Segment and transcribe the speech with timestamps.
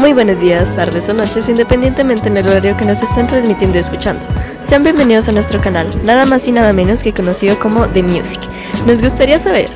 [0.00, 3.82] Muy buenos días, tardes o noches, independientemente en el horario que nos estén transmitiendo y
[3.82, 4.24] escuchando.
[4.64, 8.40] Sean bienvenidos a nuestro canal, nada más y nada menos que conocido como The Music.
[8.86, 9.68] Nos gustaría saber,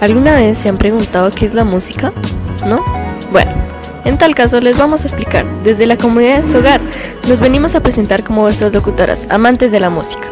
[0.00, 2.14] ¿alguna vez se han preguntado qué es la música?
[2.66, 2.82] ¿No?
[3.30, 3.52] Bueno,
[4.06, 5.44] en tal caso les vamos a explicar.
[5.62, 6.80] Desde la comunidad de su hogar,
[7.28, 10.26] nos venimos a presentar como vuestras locutoras, amantes de la música.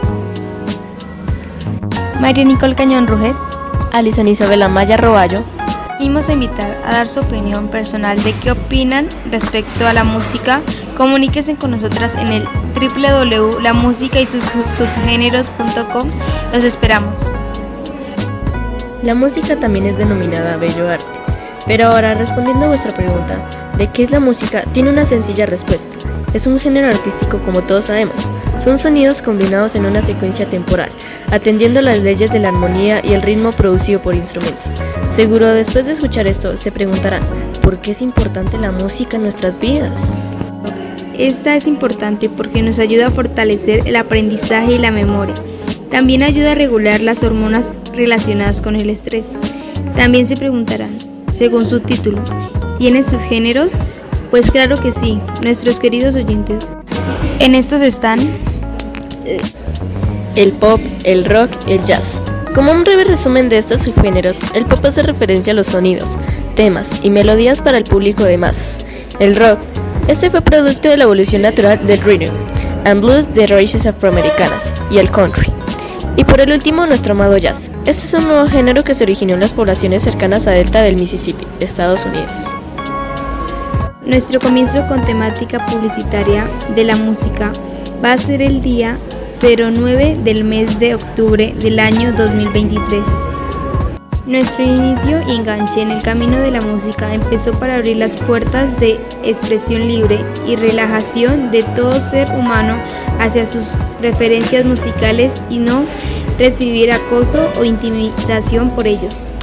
[2.19, 3.37] María Nicole Cañón Ruget,
[3.93, 5.45] Alison Isabela Maya Roballo,
[6.05, 10.61] A invitar a dar su opinión personal de qué opinan respecto a la música.
[10.99, 16.11] Comuníquense con nosotras en el www.lamusica y sus subgéneros.com.
[16.53, 17.19] Los esperamos.
[19.03, 21.07] La música también es denominada bello arte.
[21.67, 23.39] Pero ahora, respondiendo a vuestra pregunta
[23.79, 25.89] de qué es la música, tiene una sencilla respuesta.
[26.35, 28.17] Es un género artístico como todos sabemos.
[28.63, 30.91] Son sonidos combinados en una secuencia temporal,
[31.33, 34.94] atendiendo las leyes de la armonía y el ritmo producido por instrumentos.
[35.15, 37.23] Seguro después de escuchar esto se preguntarán,
[37.63, 39.93] ¿por qué es importante la música en nuestras vidas?
[41.17, 45.37] Esta es importante porque nos ayuda a fortalecer el aprendizaje y la memoria.
[45.89, 49.29] También ayuda a regular las hormonas relacionadas con el estrés.
[49.95, 50.97] También se preguntarán,
[51.29, 52.21] según su título,
[52.79, 53.71] ¿tiene sus géneros?
[54.33, 56.69] Pues claro que sí, nuestros queridos oyentes.
[57.39, 58.19] En estos están
[60.35, 62.24] el pop, el rock, el jazz.
[62.55, 66.09] Como un breve resumen de estos subgéneros, el pop hace referencia a los sonidos,
[66.55, 68.87] temas y melodías para el público de masas.
[69.19, 69.59] El rock,
[70.07, 72.33] este fue producto de la evolución natural del rhythm
[72.85, 75.51] and blues de raíces afroamericanas y el country.
[76.17, 77.59] Y por el último, nuestro amado jazz.
[77.87, 80.95] Este es un nuevo género que se originó en las poblaciones cercanas a Delta del
[80.95, 82.37] Mississippi, Estados Unidos.
[84.07, 87.51] Nuestro comienzo con temática publicitaria de la música
[88.05, 88.99] va a ser el día
[89.45, 93.05] 09 del mes de octubre del año 2023.
[94.25, 98.81] Nuestro inicio y enganche en el camino de la música empezó para abrir las puertas
[98.81, 102.83] de expresión libre y relajación de todo ser humano
[103.21, 103.67] hacia sus
[103.99, 105.85] preferencias musicales y no
[106.39, 109.34] recibir acoso o intimidación por ellos.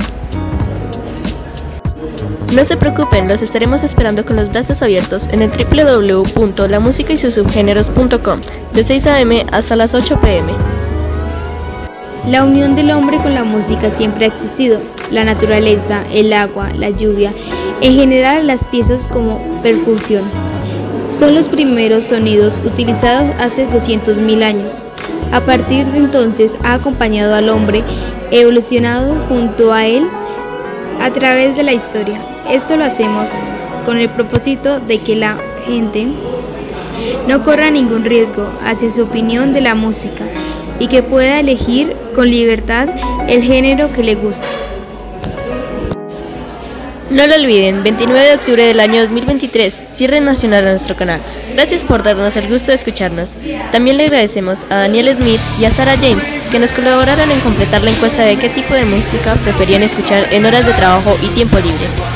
[2.53, 8.41] No se preocupen, los estaremos esperando con los brazos abiertos en el www.lamusicaysusubgéneros.com
[8.73, 9.45] de 6 a.m.
[9.53, 10.51] hasta las 8 p.m.
[12.27, 14.81] La unión del hombre con la música siempre ha existido.
[15.11, 17.33] La naturaleza, el agua, la lluvia,
[17.79, 20.25] en general las piezas como percusión,
[21.17, 24.83] son los primeros sonidos utilizados hace 200.000 años.
[25.31, 27.81] A partir de entonces ha acompañado al hombre,
[28.29, 30.05] evolucionado junto a él
[30.99, 32.30] a través de la historia.
[32.49, 33.29] Esto lo hacemos
[33.85, 36.07] con el propósito de que la gente
[37.27, 40.25] no corra ningún riesgo hacia su opinión de la música
[40.79, 42.89] y que pueda elegir con libertad
[43.27, 44.45] el género que le guste.
[47.11, 51.21] No lo olviden, 29 de octubre del año 2023, cierre nacional a nuestro canal.
[51.53, 53.35] Gracias por darnos el gusto de escucharnos.
[53.73, 57.81] También le agradecemos a Daniel Smith y a Sarah James que nos colaboraron en completar
[57.81, 61.57] la encuesta de qué tipo de música preferían escuchar en horas de trabajo y tiempo
[61.57, 62.10] libre.